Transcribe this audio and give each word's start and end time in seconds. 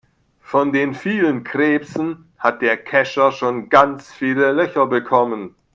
Von 0.39 0.73
den 0.73 0.95
vielen 0.95 1.43
Krebsen 1.43 2.31
hat 2.39 2.63
der 2.63 2.75
Kescher 2.75 3.31
schon 3.31 3.69
ganz 3.69 4.11
viele 4.11 4.51
Löcher 4.51 4.87
bekommen. 4.87 5.53